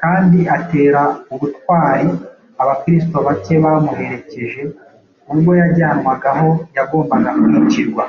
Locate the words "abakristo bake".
2.62-3.54